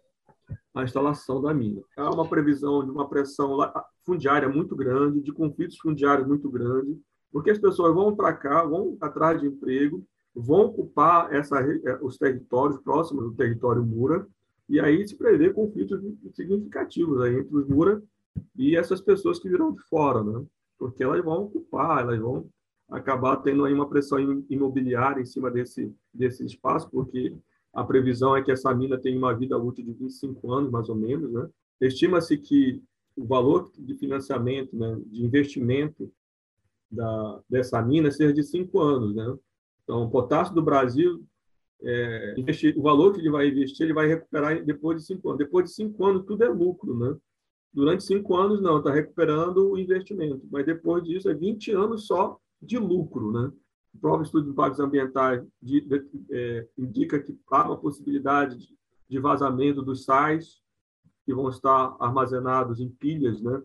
a 0.74 0.84
instalação 0.84 1.42
da 1.42 1.54
mina. 1.54 1.82
Há 1.98 2.10
uma 2.10 2.28
previsão 2.28 2.84
de 2.84 2.92
uma 2.92 3.08
pressão 3.08 3.58
fundiária 4.06 4.50
muito 4.50 4.76
grande, 4.76 5.22
de 5.22 5.32
conflitos 5.32 5.78
fundiários 5.78 6.28
muito 6.28 6.50
grandes, 6.50 6.98
porque 7.32 7.52
as 7.52 7.60
pessoas 7.60 7.94
vão 7.94 8.16
para 8.16 8.34
cá, 8.34 8.64
vão 8.64 8.98
atrás 9.00 9.40
de 9.40 9.48
emprego, 9.48 10.06
vão 10.36 10.66
ocupar 10.66 11.34
essa, 11.34 11.60
eh, 11.60 12.00
os 12.02 12.18
territórios 12.18 12.80
próximos 12.82 13.26
do 13.26 13.36
território 13.36 13.84
Mura, 13.84 14.28
e 14.72 14.80
aí 14.80 15.06
se 15.06 15.18
prevê 15.18 15.52
conflitos 15.52 16.02
significativos 16.34 17.22
aí 17.22 17.40
entre 17.40 17.56
os 17.56 17.68
Mura 17.68 18.02
e 18.56 18.78
essas 18.78 19.02
pessoas 19.02 19.38
que 19.38 19.50
virão 19.50 19.74
de 19.74 19.82
fora, 19.84 20.24
né? 20.24 20.46
porque 20.80 21.04
elas 21.04 21.24
vão 21.24 21.44
ocupar, 21.44 22.02
elas 22.02 22.20
vão 22.20 22.50
acabar 22.90 23.36
tendo 23.38 23.66
aí 23.66 23.74
uma 23.74 23.90
pressão 23.90 24.18
imobiliária 24.50 25.22
em 25.22 25.26
cima 25.26 25.52
desse, 25.52 25.94
desse 26.14 26.46
espaço, 26.46 26.90
porque 26.90 27.36
a 27.74 27.84
previsão 27.84 28.36
é 28.36 28.42
que 28.42 28.52
essa 28.52 28.74
mina 28.74 28.98
tenha 28.98 29.18
uma 29.18 29.34
vida 29.34 29.58
útil 29.58 29.84
de 29.84 29.92
25 29.92 30.52
anos, 30.52 30.72
mais 30.72 30.88
ou 30.88 30.96
menos. 30.96 31.32
Né? 31.32 31.50
Estima-se 31.82 32.38
que 32.38 32.82
o 33.16 33.26
valor 33.26 33.70
de 33.78 33.94
financiamento, 33.96 34.74
né, 34.76 34.98
de 35.06 35.24
investimento 35.24 36.10
da, 36.90 37.42
dessa 37.50 37.82
mina 37.82 38.10
seja 38.10 38.34
de 38.34 38.44
5 38.44 38.80
anos. 38.80 39.16
Né? 39.16 39.38
Então, 39.84 40.04
o 40.04 40.10
potássio 40.10 40.56
do 40.56 40.62
Brasil, 40.62 41.24
é, 41.84 42.36
investir, 42.38 42.78
o 42.78 42.82
valor 42.82 43.14
que 43.14 43.20
ele 43.20 43.30
vai 43.30 43.48
investir, 43.48 43.86
ele 43.86 43.94
vai 43.94 44.08
recuperar 44.08 44.64
depois 44.64 44.98
de 44.98 45.08
5 45.08 45.30
anos. 45.30 45.40
Depois 45.40 45.66
de 45.66 45.72
5 45.76 46.06
anos, 46.06 46.26
tudo 46.26 46.44
é 46.44 46.50
lucro. 46.50 46.98
Né? 46.98 47.16
Durante 47.74 48.04
5 48.04 48.36
anos, 48.36 48.62
não, 48.62 48.78
está 48.78 48.92
recuperando 48.92 49.72
o 49.72 49.78
investimento. 49.78 50.46
Mas 50.52 50.66
depois 50.66 51.04
disso, 51.04 51.30
é 51.30 51.34
20 51.34 51.72
anos 51.72 52.06
só 52.06 52.38
de 52.62 52.78
lucro. 52.78 53.32
Né? 53.32 53.52
O 53.94 54.00
próprio 54.00 54.26
estudo 54.26 54.46
de 54.46 54.52
impactos 54.52 54.80
ambientais 54.80 55.44
de, 55.62 55.82
de, 55.82 56.06
é, 56.32 56.68
indica 56.78 57.20
que 57.20 57.38
há 57.52 57.66
uma 57.66 57.78
possibilidade 57.78 58.58
de, 58.58 58.78
de 59.10 59.20
vazamento 59.20 59.82
dos 59.82 60.04
sais 60.06 60.62
que 61.26 61.34
vão 61.34 61.50
estar 61.50 61.96
armazenados 62.00 62.80
em 62.80 62.90
pilhas, 62.90 63.42
né, 63.42 63.62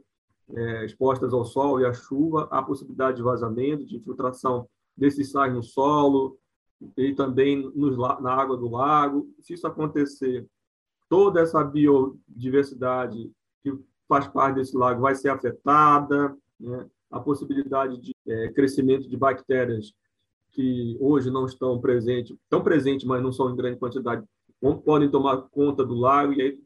é, 0.54 0.84
expostas 0.84 1.32
ao 1.32 1.44
sol 1.44 1.80
e 1.80 1.86
à 1.86 1.92
chuva, 1.92 2.48
há 2.50 2.62
possibilidade 2.62 3.16
de 3.16 3.22
vazamento, 3.22 3.86
de 3.86 3.96
infiltração 3.96 4.68
desses 4.96 5.30
sais 5.30 5.52
no 5.52 5.62
solo 5.62 6.38
e 6.96 7.14
também 7.14 7.70
nos, 7.74 7.96
na 8.20 8.32
água 8.32 8.56
do 8.56 8.68
lago. 8.68 9.28
Se 9.40 9.54
isso 9.54 9.66
acontecer, 9.66 10.46
toda 11.08 11.40
essa 11.40 11.62
biodiversidade 11.64 13.30
que 13.62 13.72
faz 14.08 14.26
parte 14.28 14.56
desse 14.56 14.76
lago 14.76 15.00
vai 15.00 15.14
ser 15.14 15.30
afetada, 15.30 16.36
né? 16.58 16.86
a 17.10 17.20
possibilidade 17.20 18.00
de 18.00 18.14
é, 18.26 18.48
crescimento 18.52 19.08
de 19.08 19.16
bactérias 19.16 19.92
que 20.52 20.96
hoje 21.00 21.30
não 21.30 21.44
estão 21.44 21.80
presentes, 21.80 22.36
estão 22.42 22.62
presentes, 22.62 23.06
mas 23.06 23.22
não 23.22 23.32
são 23.32 23.50
em 23.50 23.56
grande 23.56 23.78
quantidade, 23.78 24.24
podem 24.84 25.10
tomar 25.10 25.42
conta 25.50 25.84
do 25.84 25.94
lago 25.94 26.32
e 26.32 26.42
aí 26.42 26.58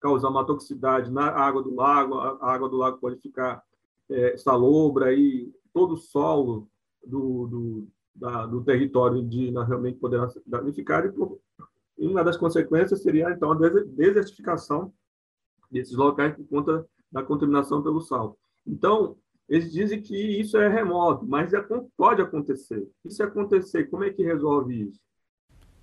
causar 0.00 0.28
uma 0.28 0.44
toxicidade 0.44 1.10
na 1.10 1.28
água 1.28 1.62
do 1.62 1.74
lago, 1.74 2.14
a 2.14 2.52
água 2.52 2.68
do 2.68 2.76
lago 2.76 2.98
pode 2.98 3.16
ficar 3.20 3.62
é, 4.10 4.36
salobra 4.36 5.12
e 5.12 5.52
todo 5.72 5.94
o 5.94 5.96
solo 5.96 6.68
do, 7.04 7.46
do, 7.46 7.88
da, 8.14 8.46
do 8.46 8.62
território 8.62 9.18
indígena 9.18 9.64
realmente 9.64 9.98
poderá 9.98 10.28
danificar 10.46 11.04
e 11.06 12.06
uma 12.06 12.24
das 12.24 12.36
consequências 12.36 13.02
seria 13.02 13.30
então 13.30 13.52
a 13.52 13.54
desertificação 13.56 14.92
desses 15.70 15.94
locais 15.94 16.34
por 16.34 16.46
conta 16.46 16.86
da 17.10 17.22
contaminação 17.22 17.82
pelo 17.82 18.00
sal. 18.00 18.36
Então, 18.66 19.16
eles 19.48 19.70
dizem 19.70 20.00
que 20.00 20.16
isso 20.16 20.56
é 20.56 20.68
remoto, 20.68 21.26
mas 21.26 21.52
é, 21.52 21.62
pode 21.96 22.22
acontecer. 22.22 22.86
E 23.04 23.10
se 23.10 23.22
acontecer, 23.22 23.84
como 23.84 24.04
é 24.04 24.10
que 24.10 24.22
resolve 24.22 24.88
isso? 24.88 25.00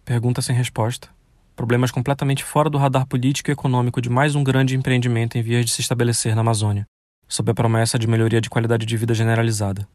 Pergunta 0.03 0.41
sem 0.41 0.55
resposta. 0.55 1.09
Problemas 1.55 1.91
completamente 1.91 2.43
fora 2.43 2.69
do 2.69 2.77
radar 2.77 3.07
político 3.07 3.51
e 3.51 3.53
econômico 3.53 4.01
de 4.01 4.09
mais 4.09 4.33
um 4.33 4.43
grande 4.43 4.75
empreendimento 4.75 5.37
em 5.37 5.41
vias 5.41 5.65
de 5.65 5.71
se 5.71 5.81
estabelecer 5.81 6.33
na 6.33 6.41
Amazônia, 6.41 6.87
sob 7.27 7.51
a 7.51 7.53
promessa 7.53 7.99
de 7.99 8.07
melhoria 8.07 8.41
de 8.41 8.49
qualidade 8.49 8.85
de 8.85 8.97
vida 8.97 9.13
generalizada. 9.13 9.87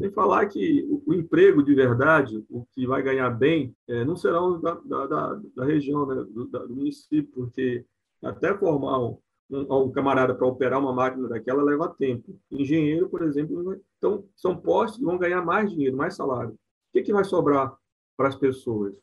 Sem 0.00 0.10
falar 0.12 0.46
que 0.46 0.82
o, 1.06 1.12
emprego 1.12 1.62
de 1.62 1.74
verdade, 1.74 2.42
o 2.48 2.64
que 2.72 2.86
vai 2.86 3.02
ganhar 3.02 3.28
bem, 3.28 3.76
é, 3.86 4.02
não 4.02 4.16
serão 4.16 4.58
da, 4.58 4.74
da, 4.76 5.06
da, 5.06 5.40
da 5.54 5.64
região, 5.66 6.06
né, 6.06 6.14
do, 6.14 6.46
do, 6.46 6.74
município, 6.74 7.30
porque 7.34 7.84
até 8.22 8.56
formar 8.56 8.98
um, 8.98 9.18
um, 9.50 9.92
camarada 9.92 10.34
para 10.34 10.46
operar 10.46 10.80
uma 10.80 10.94
máquina 10.94 11.28
daquela 11.28 11.62
leva 11.62 11.94
tempo. 11.98 12.34
Engenheiro, 12.50 13.10
por 13.10 13.20
exemplo, 13.20 13.78
então 13.98 14.24
são 14.34 14.56
postos 14.56 14.98
que 14.98 15.04
vão 15.04 15.18
ganhar 15.18 15.44
mais 15.44 15.70
dinheiro, 15.70 15.98
mais 15.98 16.16
salário. 16.16 16.52
O 16.52 16.58
que, 16.94 17.02
que 17.02 17.12
vai 17.12 17.24
sobrar 17.24 17.76
para 18.16 18.28
as 18.28 18.36
pessoas? 18.36 18.94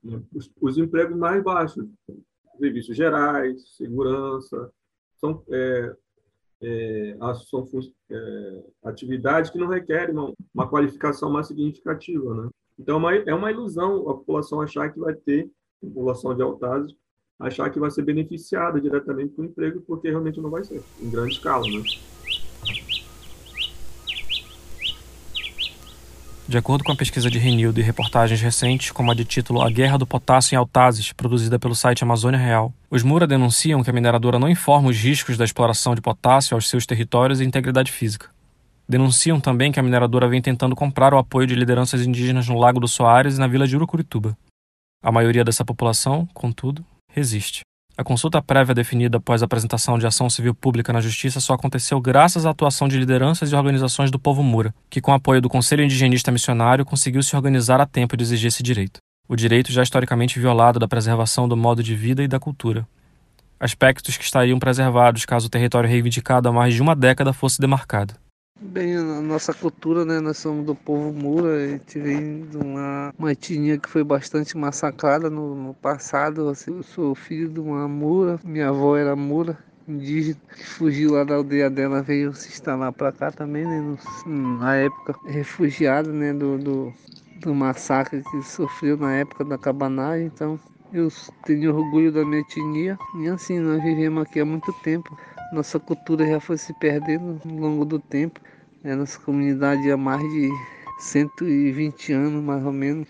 Né? 0.00 0.22
Os, 0.32 0.48
os, 0.60 0.78
empregos 0.78 1.18
mais 1.18 1.42
baixos, 1.42 1.84
serviços 2.56 2.96
gerais, 2.96 3.76
segurança, 3.76 4.70
são, 5.16 5.42
é, 5.50 5.96
é, 6.62 7.16
são 7.48 7.66
é, 8.10 8.62
atividades 8.84 9.50
que 9.50 9.58
não 9.58 9.68
requerem 9.68 10.14
uma, 10.14 10.32
uma, 10.54 10.68
qualificação 10.68 11.30
mais 11.30 11.46
significativa. 11.46 12.34
Né? 12.34 12.50
Então, 12.78 12.96
é 12.96 12.98
uma, 12.98 13.14
é 13.14 13.34
uma 13.34 13.50
ilusão 13.50 14.08
a 14.08 14.14
população 14.14 14.60
achar 14.60 14.92
que 14.92 14.98
vai 14.98 15.14
ter, 15.14 15.50
população 15.80 16.34
de 16.34 16.42
Altazes, 16.42 16.94
achar 17.38 17.70
que 17.70 17.78
vai 17.78 17.90
ser 17.90 18.02
beneficiada 18.02 18.80
diretamente 18.80 19.34
com 19.34 19.42
o 19.42 19.44
emprego, 19.44 19.82
porque 19.82 20.08
realmente 20.08 20.40
não 20.40 20.50
vai 20.50 20.64
ser, 20.64 20.82
em 21.00 21.10
grande 21.10 21.34
escala. 21.34 21.64
Né? 21.66 22.15
De 26.48 26.56
acordo 26.56 26.84
com 26.84 26.92
a 26.92 26.96
pesquisa 26.96 27.28
de 27.28 27.40
Renildo 27.40 27.80
e 27.80 27.82
reportagens 27.82 28.40
recentes, 28.40 28.92
como 28.92 29.10
a 29.10 29.14
de 29.14 29.24
título 29.24 29.62
A 29.62 29.68
Guerra 29.68 29.98
do 29.98 30.06
Potássio 30.06 30.54
em 30.54 30.56
Altazes, 30.56 31.12
produzida 31.12 31.58
pelo 31.58 31.74
site 31.74 32.04
Amazônia 32.04 32.38
Real, 32.38 32.72
os 32.88 33.02
Mura 33.02 33.26
denunciam 33.26 33.82
que 33.82 33.90
a 33.90 33.92
mineradora 33.92 34.38
não 34.38 34.48
informa 34.48 34.88
os 34.88 34.96
riscos 34.96 35.36
da 35.36 35.44
exploração 35.44 35.92
de 35.92 36.00
potássio 36.00 36.54
aos 36.54 36.68
seus 36.68 36.86
territórios 36.86 37.40
e 37.40 37.44
integridade 37.44 37.90
física. 37.90 38.30
Denunciam 38.88 39.40
também 39.40 39.72
que 39.72 39.80
a 39.80 39.82
mineradora 39.82 40.28
vem 40.28 40.40
tentando 40.40 40.76
comprar 40.76 41.12
o 41.12 41.18
apoio 41.18 41.48
de 41.48 41.56
lideranças 41.56 42.06
indígenas 42.06 42.46
no 42.46 42.56
Lago 42.56 42.78
do 42.78 42.86
Soares 42.86 43.36
e 43.36 43.40
na 43.40 43.48
vila 43.48 43.66
de 43.66 43.74
Urucurituba. 43.74 44.38
A 45.02 45.10
maioria 45.10 45.42
dessa 45.42 45.64
população, 45.64 46.28
contudo, 46.32 46.84
resiste. 47.10 47.62
A 47.98 48.04
consulta 48.04 48.42
prévia 48.42 48.74
definida 48.74 49.16
após 49.16 49.40
a 49.40 49.46
apresentação 49.46 49.98
de 49.98 50.06
ação 50.06 50.28
civil 50.28 50.54
pública 50.54 50.92
na 50.92 51.00
Justiça 51.00 51.40
só 51.40 51.54
aconteceu 51.54 51.98
graças 51.98 52.44
à 52.44 52.50
atuação 52.50 52.86
de 52.86 52.98
lideranças 52.98 53.50
e 53.50 53.54
organizações 53.54 54.10
do 54.10 54.18
povo 54.18 54.42
Mura, 54.42 54.74
que, 54.90 55.00
com 55.00 55.14
apoio 55.14 55.40
do 55.40 55.48
Conselho 55.48 55.82
Indigenista 55.82 56.30
Missionário, 56.30 56.84
conseguiu 56.84 57.22
se 57.22 57.34
organizar 57.34 57.80
a 57.80 57.86
tempo 57.86 58.14
de 58.14 58.22
exigir 58.22 58.48
esse 58.48 58.62
direito. 58.62 59.00
O 59.26 59.34
direito 59.34 59.72
já 59.72 59.82
historicamente 59.82 60.38
violado 60.38 60.78
da 60.78 60.86
preservação 60.86 61.48
do 61.48 61.56
modo 61.56 61.82
de 61.82 61.94
vida 61.94 62.22
e 62.22 62.28
da 62.28 62.38
cultura. 62.38 62.86
Aspectos 63.58 64.18
que 64.18 64.24
estariam 64.24 64.58
preservados 64.58 65.24
caso 65.24 65.46
o 65.46 65.50
território 65.50 65.88
reivindicado 65.88 66.50
há 66.50 66.52
mais 66.52 66.74
de 66.74 66.82
uma 66.82 66.94
década 66.94 67.32
fosse 67.32 67.58
demarcado. 67.58 68.14
Bem, 68.58 68.96
a 68.96 69.20
nossa 69.20 69.52
cultura, 69.52 70.04
né? 70.06 70.18
Nós 70.18 70.38
somos 70.38 70.64
do 70.64 70.74
povo 70.74 71.12
Mura, 71.12 71.78
vem 71.94 72.46
de 72.48 72.56
uma, 72.56 73.10
uma 73.18 73.32
etnia 73.32 73.78
que 73.78 73.88
foi 73.88 74.02
bastante 74.02 74.56
massacrada 74.56 75.28
no, 75.28 75.54
no 75.54 75.74
passado. 75.74 76.48
Assim, 76.48 76.74
eu 76.74 76.82
sou 76.82 77.14
filho 77.14 77.50
de 77.50 77.60
uma 77.60 77.86
Mura, 77.86 78.40
minha 78.42 78.68
avó 78.70 78.96
era 78.96 79.14
Mura, 79.14 79.58
indígena, 79.86 80.40
que 80.56 80.66
fugiu 80.66 81.12
lá 81.12 81.24
da 81.24 81.34
aldeia 81.34 81.68
dela, 81.68 82.02
veio 82.02 82.32
se 82.32 82.48
instalar 82.48 82.92
para 82.94 83.12
cá 83.12 83.30
também, 83.30 83.66
né? 83.66 83.96
Na 84.24 84.74
época, 84.76 85.14
refugiada, 85.26 86.10
né? 86.10 86.32
Do, 86.32 86.56
do, 86.56 86.94
do 87.42 87.54
massacre 87.54 88.22
que 88.22 88.42
sofreu 88.42 88.96
na 88.96 89.16
época 89.16 89.44
da 89.44 89.58
cabanagem. 89.58 90.26
Então, 90.28 90.58
eu 90.90 91.08
tenho 91.44 91.76
orgulho 91.76 92.10
da 92.10 92.24
minha 92.24 92.40
etnia 92.40 92.96
e 93.20 93.28
assim, 93.28 93.58
nós 93.58 93.82
vivemos 93.82 94.22
aqui 94.22 94.40
há 94.40 94.46
muito 94.46 94.72
tempo. 94.82 95.14
Nossa 95.52 95.78
cultura 95.78 96.26
já 96.26 96.40
foi 96.40 96.58
se 96.58 96.72
perdendo 96.74 97.40
ao 97.44 97.52
longo 97.52 97.84
do 97.84 97.98
tempo. 97.98 98.40
Né? 98.82 98.94
Nossa 98.94 99.18
comunidade 99.20 99.90
há 99.90 99.96
mais 99.96 100.22
de 100.22 100.50
120 100.98 102.12
anos, 102.12 102.42
mais 102.42 102.64
ou 102.64 102.72
menos. 102.72 103.06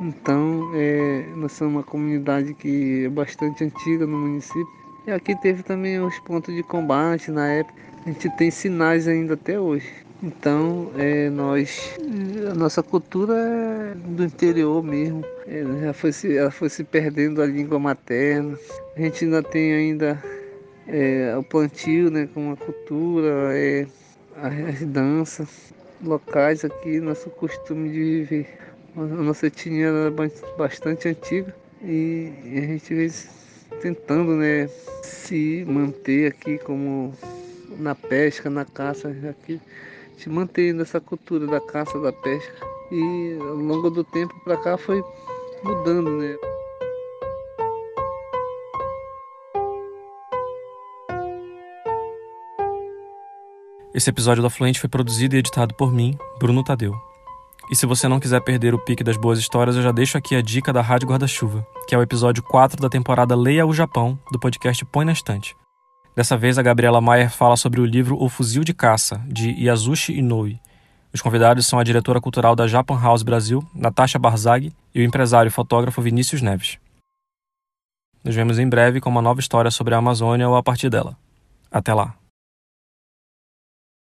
Então, 0.00 0.70
é, 0.74 1.24
nós 1.36 1.52
somos 1.52 1.74
uma 1.74 1.82
comunidade 1.82 2.54
que 2.54 3.04
é 3.04 3.08
bastante 3.08 3.64
antiga 3.64 4.06
no 4.06 4.16
município. 4.16 4.68
E 5.06 5.10
aqui 5.10 5.34
teve 5.36 5.62
também 5.62 6.00
os 6.00 6.18
pontos 6.20 6.54
de 6.54 6.62
combate 6.62 7.30
na 7.30 7.48
época. 7.48 7.74
A 8.06 8.10
gente 8.10 8.30
tem 8.30 8.50
sinais 8.50 9.08
ainda 9.08 9.34
até 9.34 9.58
hoje. 9.58 9.90
Então, 10.22 10.90
é, 10.96 11.30
nós, 11.30 11.98
a 12.50 12.54
nossa 12.54 12.82
cultura 12.82 13.34
é 13.34 13.94
do 13.94 14.24
interior 14.24 14.82
mesmo. 14.82 15.24
É, 15.46 15.64
já 15.82 15.92
foi 15.94 16.12
se, 16.12 16.36
ela 16.36 16.50
foi 16.50 16.68
se 16.68 16.84
perdendo 16.84 17.40
a 17.40 17.46
língua 17.46 17.78
materna. 17.78 18.58
A 18.96 19.00
gente 19.00 19.24
ainda 19.24 19.42
tem 19.42 19.72
ainda 19.72 20.22
é, 20.90 21.36
o 21.36 21.42
plantio 21.42 22.10
né, 22.10 22.28
com 22.34 22.52
a 22.52 22.56
cultura, 22.56 23.56
é, 23.56 23.86
as 24.36 24.80
danças 24.84 25.72
locais 26.02 26.64
aqui, 26.64 27.00
nosso 27.00 27.30
costume 27.30 27.90
de 27.90 27.98
viver. 27.98 28.58
A 28.96 29.00
nossa 29.00 29.46
etnia 29.46 29.86
era 29.86 30.12
bastante 30.58 31.08
antiga 31.08 31.54
e 31.82 32.32
a 32.56 32.60
gente 32.60 32.92
vem 32.92 33.08
tentando 33.80 34.32
né, 34.32 34.68
se 35.02 35.64
manter 35.66 36.26
aqui 36.26 36.58
como 36.58 37.14
na 37.78 37.94
pesca, 37.94 38.50
na 38.50 38.64
caça, 38.64 39.14
aqui, 39.30 39.60
se 40.18 40.28
mantendo 40.28 40.82
essa 40.82 41.00
cultura 41.00 41.46
da 41.46 41.60
caça, 41.60 42.00
da 42.00 42.12
pesca. 42.12 42.52
E 42.90 43.38
ao 43.40 43.54
longo 43.54 43.90
do 43.90 44.02
tempo 44.02 44.34
para 44.42 44.56
cá 44.56 44.76
foi 44.76 45.00
mudando, 45.62 46.10
né? 46.18 46.36
Esse 53.92 54.08
episódio 54.08 54.40
do 54.40 54.46
Afluente 54.46 54.78
foi 54.78 54.88
produzido 54.88 55.34
e 55.34 55.38
editado 55.38 55.74
por 55.74 55.92
mim, 55.92 56.16
Bruno 56.38 56.62
Tadeu. 56.62 56.94
E 57.68 57.74
se 57.74 57.86
você 57.86 58.06
não 58.06 58.20
quiser 58.20 58.40
perder 58.40 58.72
o 58.72 58.78
pique 58.78 59.02
das 59.02 59.16
boas 59.16 59.38
histórias, 59.38 59.74
eu 59.74 59.82
já 59.82 59.90
deixo 59.90 60.16
aqui 60.16 60.36
a 60.36 60.42
dica 60.42 60.72
da 60.72 60.80
Rádio 60.80 61.08
Guarda-Chuva, 61.08 61.66
que 61.88 61.94
é 61.94 61.98
o 61.98 62.02
episódio 62.02 62.40
4 62.42 62.80
da 62.80 62.88
temporada 62.88 63.34
Leia 63.34 63.66
o 63.66 63.74
Japão, 63.74 64.16
do 64.30 64.38
podcast 64.38 64.84
Põe 64.84 65.04
na 65.04 65.12
Estante. 65.12 65.56
Dessa 66.14 66.36
vez, 66.36 66.56
a 66.56 66.62
Gabriela 66.62 67.00
Maier 67.00 67.30
fala 67.30 67.56
sobre 67.56 67.80
o 67.80 67.84
livro 67.84 68.16
O 68.20 68.28
Fuzil 68.28 68.62
de 68.62 68.72
Caça, 68.72 69.20
de 69.26 69.50
Yasushi 69.60 70.16
Inoue. 70.16 70.60
Os 71.12 71.20
convidados 71.20 71.66
são 71.66 71.78
a 71.78 71.84
diretora 71.84 72.20
cultural 72.20 72.54
da 72.54 72.68
Japan 72.68 73.00
House 73.00 73.24
Brasil, 73.24 73.60
Natasha 73.74 74.20
Barzag, 74.20 74.72
e 74.94 75.00
o 75.00 75.04
empresário 75.04 75.48
e 75.48 75.52
fotógrafo 75.52 76.00
Vinícius 76.00 76.42
Neves. 76.42 76.78
Nos 78.22 78.36
vemos 78.36 78.58
em 78.60 78.68
breve 78.68 79.00
com 79.00 79.10
uma 79.10 79.22
nova 79.22 79.40
história 79.40 79.70
sobre 79.70 79.94
a 79.94 79.98
Amazônia 79.98 80.48
ou 80.48 80.54
a 80.54 80.62
partir 80.62 80.90
dela. 80.90 81.16
Até 81.72 81.92
lá! 81.92 82.19